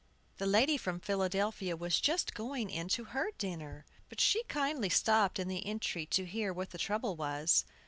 [0.39, 5.37] The lady from Philadelphia was just going in to her dinner; but she kindly stopped
[5.37, 7.65] in the entry to hear what the trouble was.